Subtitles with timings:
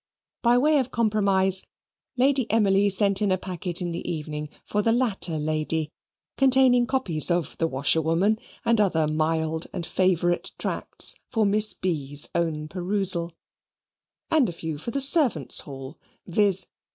[0.41, 1.63] By way of compromise,
[2.17, 5.91] Lady Emily sent in a packet in the evening for the latter lady,
[6.37, 12.67] containing copies of the "Washerwoman," and other mild and favourite tracts for Miss B.'s own
[12.67, 13.33] perusal;
[14.31, 16.65] and a few for the servants' hall, viz.